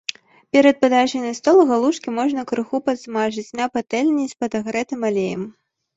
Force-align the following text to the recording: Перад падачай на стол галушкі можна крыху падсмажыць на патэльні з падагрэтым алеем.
Перад 0.55 0.77
падачай 0.85 1.21
на 1.25 1.33
стол 1.39 1.59
галушкі 1.71 2.09
можна 2.19 2.45
крыху 2.53 2.77
падсмажыць 2.87 3.55
на 3.61 3.65
патэльні 3.77 4.25
з 4.33 4.45
падагрэтым 4.45 4.99
алеем. 5.13 5.41